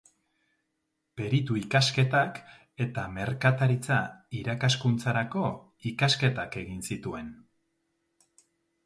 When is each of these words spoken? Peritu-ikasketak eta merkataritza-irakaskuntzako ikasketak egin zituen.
Peritu-ikasketak 1.19 2.39
eta 2.85 3.03
merkataritza-irakaskuntzako 3.17 5.45
ikasketak 5.93 6.59
egin 6.63 6.81
zituen. 6.89 7.29